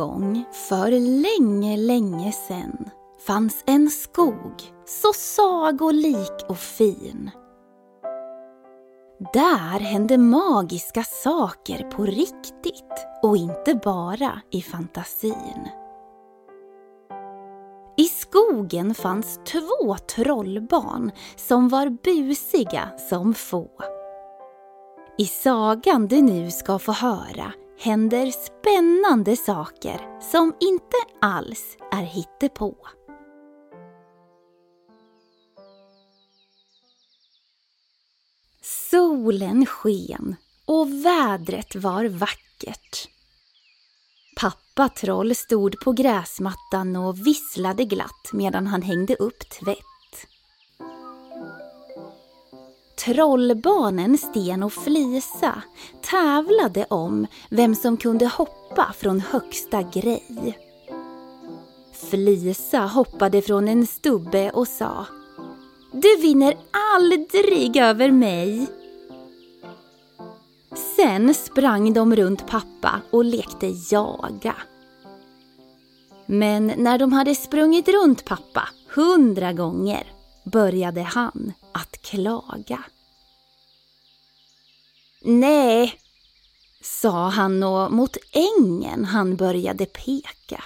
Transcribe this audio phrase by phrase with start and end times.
[0.00, 2.90] Gång för länge, länge sedan
[3.26, 7.30] fanns en skog så sagolik och fin.
[9.32, 15.68] Där hände magiska saker på riktigt och inte bara i fantasin.
[17.96, 23.70] I skogen fanns två trollbarn som var busiga som få.
[25.18, 32.76] I sagan du nu ska få höra händer spännande saker som inte alls är hittepå.
[38.90, 43.08] Solen sken och vädret var vackert.
[44.40, 49.89] Pappa Troll stod på gräsmattan och visslade glatt medan han hängde upp tvätt.
[53.04, 55.62] Trollbarnen Sten och Flisa
[56.02, 60.58] tävlade om vem som kunde hoppa från högsta grej.
[62.10, 65.06] Flisa hoppade från en stubbe och sa
[65.92, 66.56] Du vinner
[66.96, 68.66] aldrig över mig.
[70.96, 74.56] Sen sprang de runt pappa och lekte jaga.
[76.26, 80.12] Men när de hade sprungit runt pappa hundra gånger
[80.44, 82.84] började han att klaga.
[85.22, 86.00] Nej,
[86.82, 90.64] sa han och mot ängen han började peka.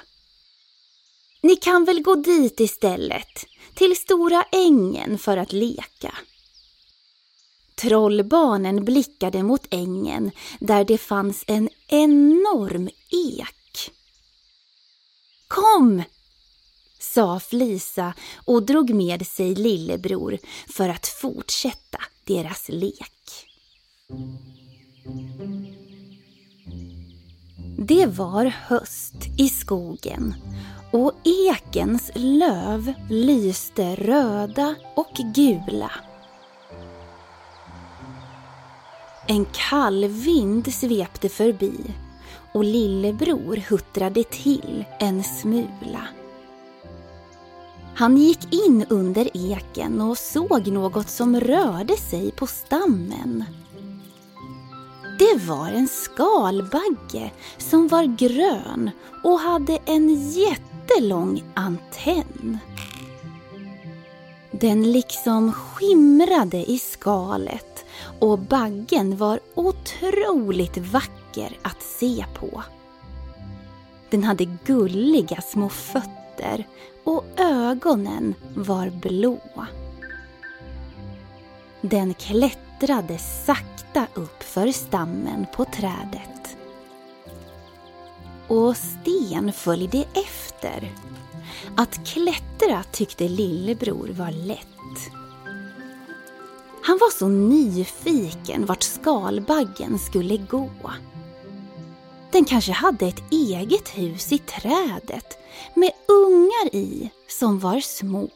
[1.42, 6.14] Ni kan väl gå dit istället, till stora ängen för att leka.
[7.74, 10.30] Trollbarnen blickade mot ängen
[10.60, 13.90] där det fanns en enorm ek.
[15.48, 16.02] Kom,
[17.04, 18.14] sa Flisa
[18.44, 23.46] och drog med sig lillebror för att fortsätta deras lek.
[27.78, 30.34] Det var höst i skogen
[30.92, 35.92] och ekens löv lyste röda och gula.
[39.26, 41.72] En kall vind svepte förbi
[42.54, 46.08] och lillebror huttrade till en smula.
[47.96, 53.44] Han gick in under eken och såg något som rörde sig på stammen.
[55.18, 58.90] Det var en skalbagge som var grön
[59.24, 62.58] och hade en jättelång antenn.
[64.50, 67.84] Den liksom skimrade i skalet
[68.20, 72.62] och baggen var otroligt vacker att se på.
[74.10, 76.23] Den hade gulliga små fötter
[77.04, 79.38] och ögonen var blå.
[81.80, 86.56] Den klättrade sakta upp för stammen på trädet.
[88.48, 90.92] Och Sten följde efter.
[91.76, 94.66] Att klättra tyckte lillebror var lätt.
[96.82, 100.70] Han var så nyfiken vart skalbaggen skulle gå.
[102.34, 105.38] Den kanske hade ett eget hus i trädet
[105.74, 108.30] med ungar i som var små.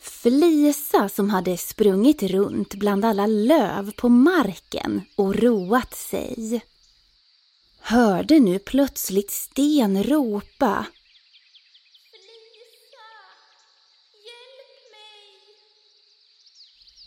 [0.00, 6.60] Flisa som hade sprungit runt bland alla löv på marken och roat sig.
[7.80, 10.86] Hörde nu plötsligt Sten ropa.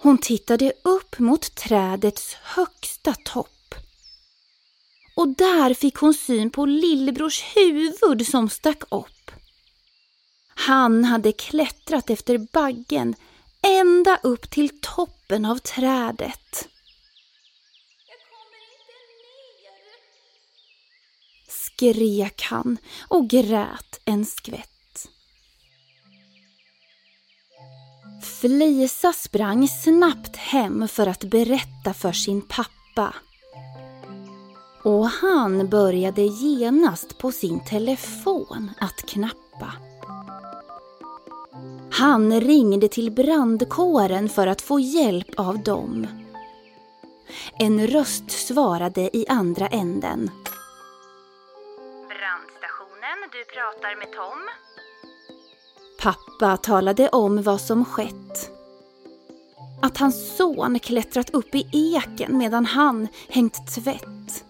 [0.01, 3.75] Hon tittade upp mot trädets högsta topp.
[5.15, 9.31] Och där fick hon syn på lillebrors huvud som stack upp.
[10.47, 13.15] Han hade klättrat efter baggen
[13.61, 16.67] ända upp till toppen av trädet.
[21.47, 22.77] Skrek han
[23.07, 24.78] och grät en skvätt.
[28.21, 33.13] Flisa sprang snabbt hem för att berätta för sin pappa.
[34.83, 39.73] Och han började genast på sin telefon att knappa.
[41.91, 46.07] Han ringde till brandkåren för att få hjälp av dem.
[47.59, 50.31] En röst svarade i andra änden.
[52.07, 54.39] Brandstationen, du pratar med Tom.
[56.01, 58.51] Pappa talade om vad som skett.
[59.81, 64.45] Att hans son klättrat upp i eken medan han hängt tvätt.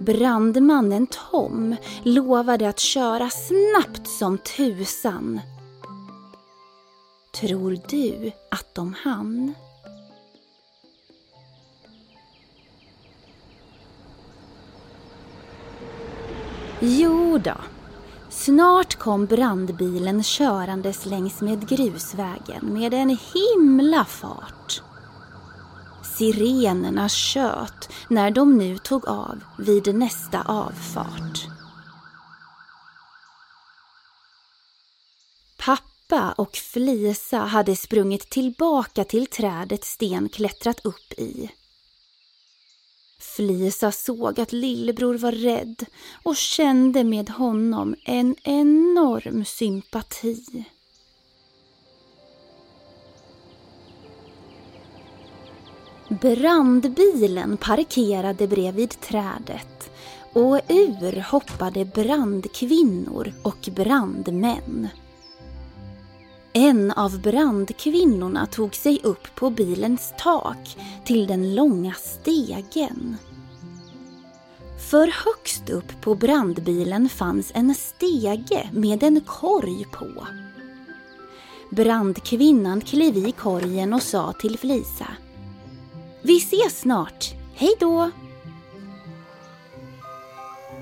[0.00, 5.40] Brandmannen Tom lovade att köra snabbt som tusan.
[7.32, 9.54] Tror du att de hann?
[16.80, 17.54] Jo då.
[18.30, 24.82] Snart kom brandbilen körandes längs med grusvägen med en himla fart.
[26.18, 31.46] Sirenerna tjöt när de nu tog av vid nästa avfart.
[35.58, 41.50] Pappa och Flisa hade sprungit tillbaka till trädet Sten klättrat upp i.
[43.20, 45.84] Flisa såg att lillebror var rädd
[46.22, 50.64] och kände med honom en enorm sympati.
[56.08, 59.90] Brandbilen parkerade bredvid trädet
[60.32, 64.88] och ur hoppade brandkvinnor och brandmän.
[66.52, 73.16] En av brandkvinnorna tog sig upp på bilens tak till den långa stegen.
[74.90, 80.26] För högst upp på brandbilen fanns en stege med en korg på.
[81.70, 85.06] Brandkvinnan klev i korgen och sa till Flisa.
[86.22, 88.10] Vi ses snart, hej då!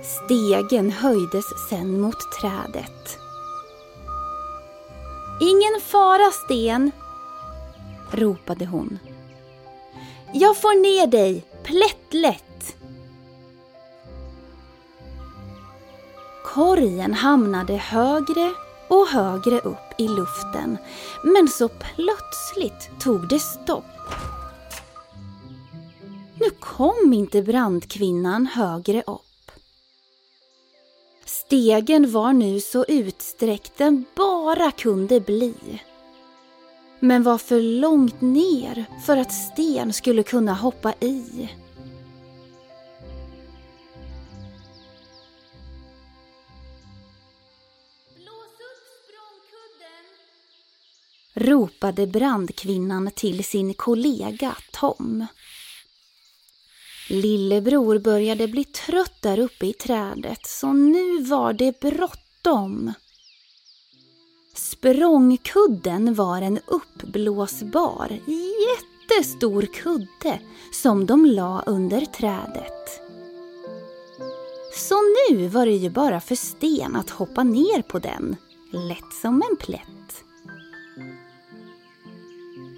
[0.02, 3.27] Stegen höjdes sen mot trädet.
[5.40, 6.90] Ingen fara, Sten,
[8.10, 8.98] ropade hon.
[10.32, 12.76] Jag får ner dig plättlätt.
[16.44, 18.52] Korgen hamnade högre
[18.88, 20.78] och högre upp i luften
[21.24, 23.84] men så plötsligt tog det stopp.
[26.40, 29.27] Nu kom inte brandkvinnan högre upp.
[31.28, 35.54] Stegen var nu så utsträckt den bara kunde bli.
[37.00, 41.20] Men var för långt ner för att Sten skulle kunna hoppa i.
[48.16, 50.06] Blås upp språngkudden!
[51.34, 55.26] ropade brandkvinnan till sin kollega Tom.
[57.08, 62.92] Lillebror började bli trött där uppe i trädet så nu var det bråttom.
[64.54, 68.18] Språngkudden var en uppblåsbar,
[68.68, 70.40] jättestor kudde
[70.72, 73.00] som de la under trädet.
[74.74, 74.94] Så
[75.30, 78.36] nu var det ju bara för Sten att hoppa ner på den,
[78.72, 80.24] lätt som en plätt.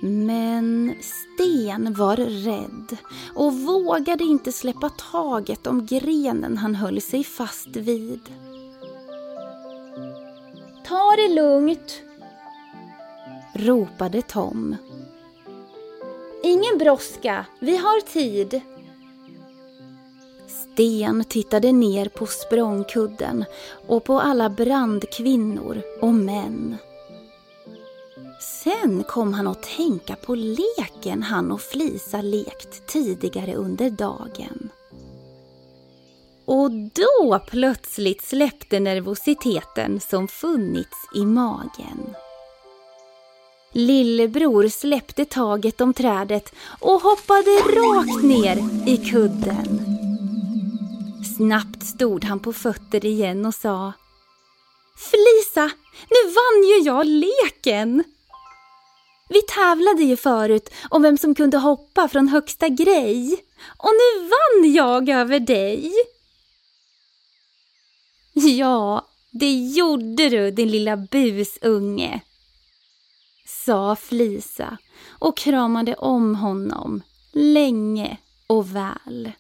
[0.03, 2.97] Men Sten var rädd
[3.35, 8.21] och vågade inte släppa taget om grenen han höll sig fast vid.
[10.87, 12.03] Ta det lugnt,
[13.55, 14.77] ropade Tom.
[16.43, 18.61] Ingen brådska, vi har tid.
[20.49, 23.45] Sten tittade ner på språngkudden
[23.87, 26.77] och på alla brandkvinnor och män.
[28.41, 34.71] Sen kom han att tänka på leken han och Flisa lekt tidigare under dagen.
[36.45, 42.15] Och då plötsligt släppte nervositeten som funnits i magen.
[43.73, 49.81] Lillebror släppte taget om trädet och hoppade rakt ner i kudden.
[51.37, 53.93] Snabbt stod han på fötter igen och sa
[54.97, 55.71] Flisa,
[56.09, 58.05] nu vann ju jag leken!
[59.33, 63.45] Vi tävlade ju förut om vem som kunde hoppa från högsta grej.
[63.77, 65.93] Och nu vann jag över dig.
[68.33, 72.21] Ja, det gjorde du din lilla busunge,
[73.47, 79.33] sa Flisa och kramade om honom länge och väl.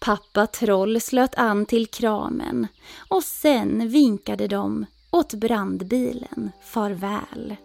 [0.00, 2.66] Pappa Troll slöt an till kramen
[3.08, 7.56] och sen vinkade de åt brandbilen farväl.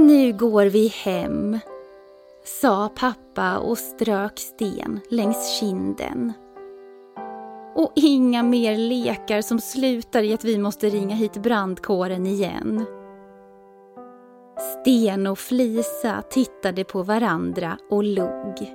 [0.00, 1.58] Nu går vi hem,
[2.44, 6.32] sa pappa och strök sten längs kinden.
[7.74, 12.84] Och inga mer lekar som slutar i att vi måste ringa hit brandkåren igen.
[14.80, 18.70] Sten och Flisa tittade på varandra och log.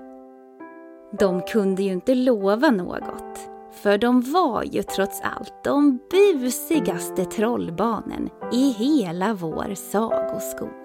[1.19, 8.29] De kunde ju inte lova något, för de var ju trots allt de busigaste trollbarnen
[8.51, 10.84] i hela vår sagoskog.